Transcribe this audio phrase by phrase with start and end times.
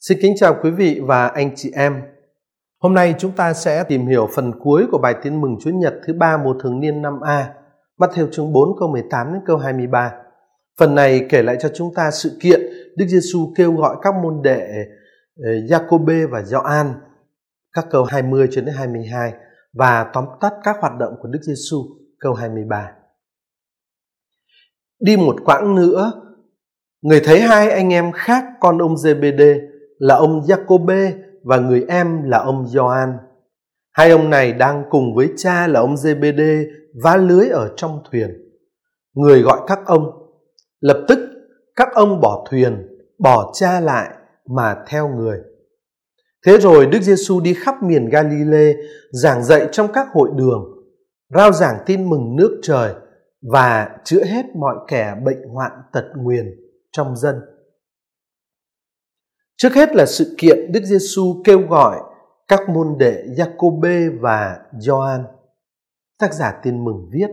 [0.00, 2.02] Xin kính chào quý vị và anh chị em.
[2.80, 5.94] Hôm nay chúng ta sẽ tìm hiểu phần cuối của bài tin mừng Chúa Nhật
[6.06, 7.54] thứ ba mùa thường niên năm A,
[7.98, 10.12] bắt theo chương 4 câu 18 đến câu 23.
[10.78, 12.60] Phần này kể lại cho chúng ta sự kiện
[12.96, 14.68] Đức Giêsu kêu gọi các môn đệ
[15.44, 16.94] ờ, Jacobe và Gioan
[17.72, 19.32] các câu 20 cho đến 22
[19.72, 21.78] và tóm tắt các hoạt động của Đức Giêsu
[22.18, 22.92] câu 23.
[25.00, 26.12] Đi một quãng nữa,
[27.02, 31.12] người thấy hai anh em khác con ông Zebede là ông Jacobe
[31.44, 33.12] và người em là ông Gioan.
[33.92, 36.64] Hai ông này đang cùng với cha là ông Zebede
[37.02, 38.30] vá lưới ở trong thuyền.
[39.14, 40.10] Người gọi các ông.
[40.80, 41.18] Lập tức
[41.76, 44.10] các ông bỏ thuyền, bỏ cha lại
[44.56, 45.38] mà theo người.
[46.46, 48.72] Thế rồi Đức Giêsu đi khắp miền Galile,
[49.12, 50.64] giảng dạy trong các hội đường,
[51.34, 52.94] rao giảng tin mừng nước trời
[53.42, 56.46] và chữa hết mọi kẻ bệnh hoạn tật nguyền
[56.92, 57.34] trong dân.
[59.62, 61.96] Trước hết là sự kiện Đức Giêsu kêu gọi
[62.48, 65.24] các môn đệ Jacobe và Gioan.
[66.18, 67.28] Tác giả tin mừng viết: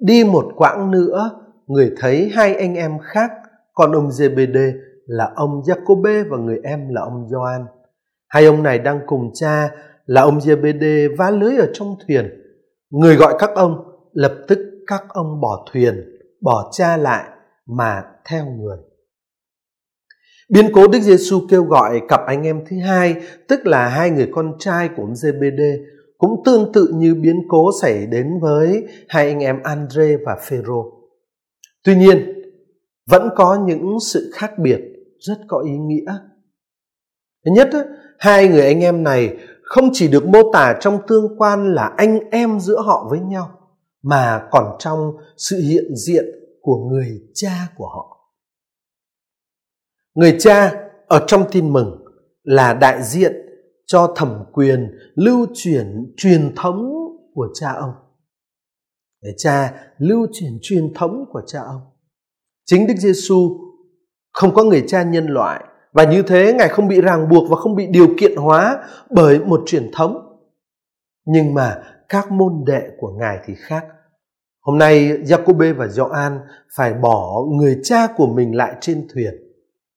[0.00, 1.30] Đi một quãng nữa,
[1.66, 3.30] người thấy hai anh em khác,
[3.74, 4.72] còn ông Zebede
[5.06, 7.66] là ông Jacobe và người em là ông Gioan.
[8.28, 9.70] Hai ông này đang cùng cha
[10.06, 12.30] là ông Zebede vá lưới ở trong thuyền.
[12.90, 17.24] Người gọi các ông, lập tức các ông bỏ thuyền, bỏ cha lại
[17.66, 18.76] mà theo người.
[20.52, 23.16] Biến cố Đức Giêsu kêu gọi cặp anh em thứ hai,
[23.48, 25.76] tức là hai người con trai của ông Zebede,
[26.18, 30.92] cũng tương tự như biến cố xảy đến với hai anh em Andre và Phêrô.
[31.84, 32.42] Tuy nhiên,
[33.10, 34.80] vẫn có những sự khác biệt
[35.18, 36.14] rất có ý nghĩa.
[37.44, 37.68] Thứ nhất,
[38.18, 42.18] hai người anh em này không chỉ được mô tả trong tương quan là anh
[42.30, 43.50] em giữa họ với nhau,
[44.02, 46.24] mà còn trong sự hiện diện
[46.60, 48.19] của người cha của họ.
[50.14, 50.72] Người cha
[51.06, 52.04] ở trong tin mừng
[52.42, 53.32] là đại diện
[53.86, 56.92] cho thẩm quyền lưu truyền truyền thống
[57.34, 57.92] của cha ông.
[59.22, 61.80] Để cha lưu truyền truyền thống của cha ông.
[62.66, 63.58] Chính Đức Giêsu
[64.32, 67.56] không có người cha nhân loại và như thế ngài không bị ràng buộc và
[67.56, 70.38] không bị điều kiện hóa bởi một truyền thống.
[71.26, 73.84] Nhưng mà các môn đệ của ngài thì khác.
[74.60, 76.40] Hôm nay Jacob và Gioan
[76.76, 79.49] phải bỏ người cha của mình lại trên thuyền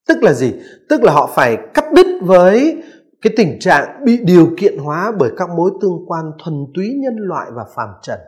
[0.08, 0.53] Tức là gì?
[0.90, 2.84] Tức là họ phải cắt đứt với
[3.22, 7.16] cái tình trạng bị điều kiện hóa bởi các mối tương quan thuần túy nhân
[7.18, 8.19] loại và phàm trần.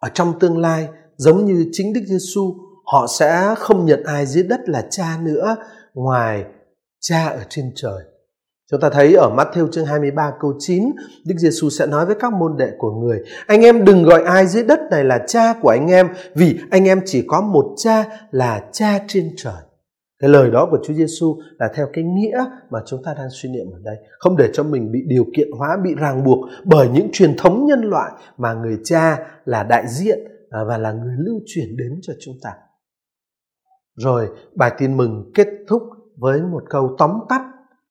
[0.00, 2.54] Ở trong tương lai, giống như chính Đức Giêsu,
[2.92, 5.56] họ sẽ không nhận ai dưới đất là cha nữa
[5.94, 6.44] ngoài
[7.00, 8.04] cha ở trên trời.
[8.70, 10.84] Chúng ta thấy ở Matthew chương 23 câu 9,
[11.26, 14.46] Đức Giêsu sẽ nói với các môn đệ của người, anh em đừng gọi ai
[14.46, 18.04] dưới đất này là cha của anh em, vì anh em chỉ có một cha
[18.30, 19.62] là cha trên trời.
[20.18, 23.48] Cái lời đó của Chúa Giêsu là theo cái nghĩa mà chúng ta đang suy
[23.48, 26.88] niệm ở đây, không để cho mình bị điều kiện hóa, bị ràng buộc bởi
[26.88, 30.18] những truyền thống nhân loại mà người cha là đại diện
[30.50, 32.50] à, và là người lưu truyền đến cho chúng ta.
[33.96, 35.82] Rồi bài tin mừng kết thúc
[36.16, 37.42] với một câu tóm tắt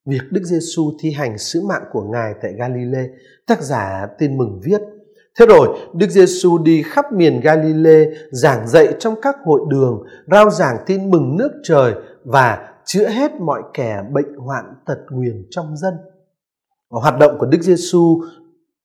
[0.06, 3.08] việc Đức Giêsu thi hành sứ mạng của Ngài tại Galilee,
[3.48, 4.82] tác giả tin mừng viết.
[5.40, 10.50] Thế rồi, Đức Giêsu đi khắp miền Galilee, giảng dạy trong các hội đường, rao
[10.50, 11.94] giảng tin mừng nước trời
[12.24, 15.94] và chữa hết mọi kẻ bệnh hoạn tật nguyền trong dân.
[16.90, 18.22] Hoạt động của Đức Giêsu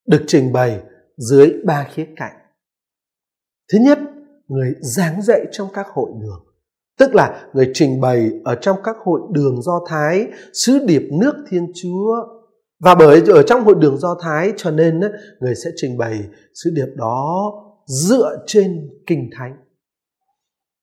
[0.06, 0.80] được trình bày
[1.16, 2.36] dưới ba khía cạnh.
[3.72, 3.98] Thứ nhất,
[4.48, 6.53] người giảng dạy trong các hội đường
[6.98, 11.34] tức là người trình bày ở trong các hội đường do thái, sứ điệp nước
[11.48, 12.14] thiên chúa
[12.80, 15.00] và bởi ở trong hội đường do thái cho nên
[15.40, 16.20] người sẽ trình bày
[16.54, 17.52] sứ điệp đó
[17.86, 19.56] dựa trên kinh thánh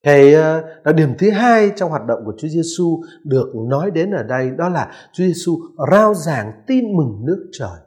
[0.03, 4.11] cái ờ, là điểm thứ hai trong hoạt động của Chúa Giêsu được nói đến
[4.11, 5.59] ở đây, đó là Chúa Giêsu
[5.91, 7.79] rao giảng tin mừng nước trời.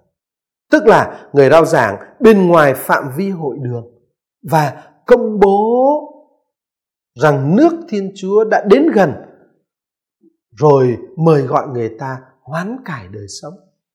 [0.72, 3.86] Tức là người rao giảng bên ngoài phạm vi hội đường
[4.50, 6.00] và công bố
[7.20, 9.10] rằng nước Thiên Chúa đã đến gần,
[10.60, 13.54] rồi mời gọi người ta hoán cải đời sống.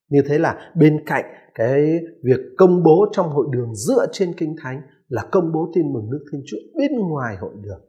[0.10, 4.56] Như thế là bên cạnh cái việc công bố trong hội đường dựa trên kinh
[4.64, 7.82] thánh là công bố tin mừng nước Thiên Chúa bên ngoài hội đường.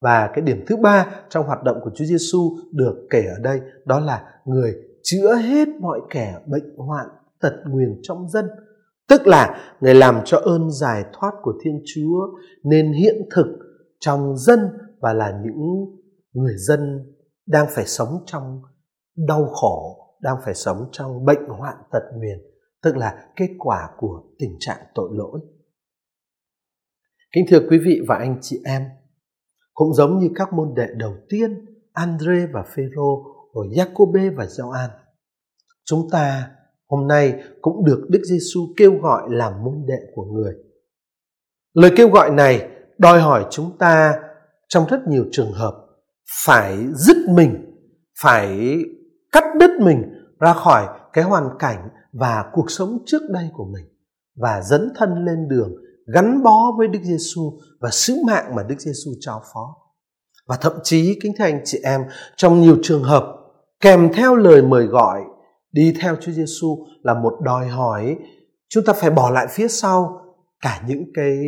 [0.00, 3.60] Và cái điểm thứ ba trong hoạt động của Chúa Giêsu được kể ở đây,
[3.84, 7.06] đó là người chữa hết mọi kẻ bệnh hoạn
[7.40, 8.46] tật nguyền trong dân.
[9.08, 12.26] Tức là người làm cho ơn giải thoát của Thiên Chúa
[12.64, 13.46] nên hiện thực
[14.00, 14.60] trong dân
[15.00, 15.86] và là những
[16.32, 17.12] người dân
[17.46, 18.62] đang phải sống trong
[19.16, 22.38] đau khổ, đang phải sống trong bệnh hoạn tật nguyền,
[22.82, 25.40] tức là kết quả của tình trạng tội lỗi.
[27.34, 28.82] Kính thưa quý vị và anh chị em,
[29.74, 33.24] cũng giống như các môn đệ đầu tiên, Andre và Phêrô
[33.54, 34.90] rồi Jacobe và Gioan.
[35.84, 36.50] Chúng ta
[36.88, 40.54] hôm nay cũng được Đức Giêsu kêu gọi làm môn đệ của người.
[41.74, 42.68] Lời kêu gọi này
[42.98, 44.14] đòi hỏi chúng ta
[44.68, 45.74] trong rất nhiều trường hợp
[46.46, 47.74] phải dứt mình,
[48.22, 48.76] phải
[49.32, 50.02] cắt đứt mình
[50.40, 53.84] ra khỏi cái hoàn cảnh và cuộc sống trước đây của mình
[54.36, 55.74] và dấn thân lên đường
[56.14, 59.76] gắn bó với Đức Giêsu và sứ mạng mà Đức Giêsu trao phó.
[60.46, 62.00] Và thậm chí kính thưa anh chị em,
[62.36, 63.24] trong nhiều trường hợp
[63.80, 65.20] kèm theo lời mời gọi
[65.72, 68.16] đi theo Chúa Giêsu là một đòi hỏi
[68.68, 70.20] chúng ta phải bỏ lại phía sau
[70.60, 71.38] cả những cái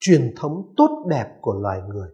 [0.00, 2.08] truyền thống tốt đẹp của loài người.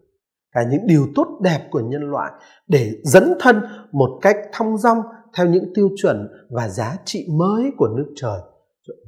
[0.53, 2.33] Cả những điều tốt đẹp của nhân loại
[2.69, 4.99] để dẫn thân một cách thong dong
[5.37, 8.41] theo những tiêu chuẩn và giá trị mới của nước trời.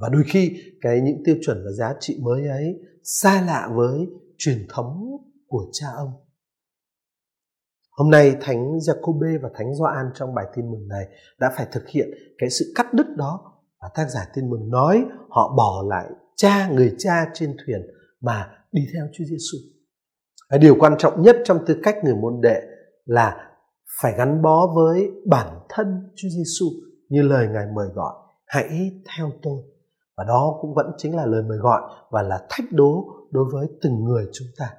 [0.01, 4.07] Và đôi khi, cái những tiêu chuẩn và giá trị mới ấy xa lạ với
[4.39, 6.13] truyền thống của cha ông.
[7.91, 11.05] Hôm nay, Thánh Jacobe và Thánh Gioan trong bài tin mừng này
[11.41, 12.09] đã phải thực hiện
[12.39, 13.53] cái sự cắt đứt đó.
[13.81, 16.07] Và tác giả tin mừng nói họ bỏ lại
[16.37, 17.81] cha, người cha trên thuyền
[18.21, 19.59] mà đi theo Chúa Giêsu.
[20.61, 22.63] Điều quan trọng nhất trong tư cách người môn đệ
[23.05, 23.37] là
[24.03, 25.87] phải gắn bó với bản thân
[26.17, 26.67] Chúa Giêsu
[27.09, 28.15] như lời Ngài mời gọi,
[28.47, 29.63] hãy theo tôi.
[30.17, 31.81] Và đó cũng vẫn chính là lời mời gọi
[32.11, 34.71] và là thách đố đối với từng người chúng ta.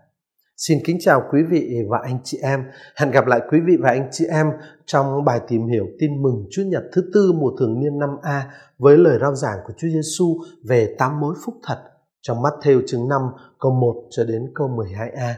[0.58, 2.64] Xin kính chào quý vị và anh chị em.
[2.96, 4.48] Hẹn gặp lại quý vị và anh chị em
[4.86, 8.54] trong bài tìm hiểu tin mừng Chúa Nhật thứ tư mùa thường niên năm A
[8.78, 11.78] với lời rao giảng của Chúa Giêsu về tám mối phúc thật
[12.22, 13.22] trong mắt theo chứng 5
[13.60, 15.34] câu 1 cho đến câu 12a.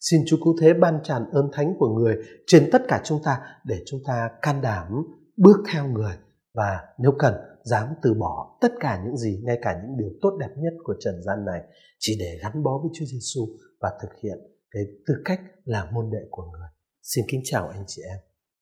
[0.00, 3.40] Xin Chúa Cứu Thế ban tràn ơn thánh của người trên tất cả chúng ta
[3.64, 4.86] để chúng ta can đảm
[5.36, 6.14] bước theo người
[6.54, 7.34] và nếu cần,
[7.64, 10.94] dám từ bỏ tất cả những gì, ngay cả những điều tốt đẹp nhất của
[11.00, 11.60] trần gian này,
[11.98, 13.48] chỉ để gắn bó với Chúa Giêsu
[13.80, 14.38] và thực hiện
[14.70, 16.68] cái tư cách là môn đệ của người.
[17.02, 18.18] Xin kính chào anh chị em.